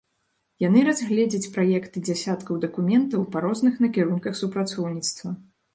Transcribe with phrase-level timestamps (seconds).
[0.67, 5.29] Яны разгледзяць праекты дзясяткаў дакументаў па розных накірунках супрацоўніцтва.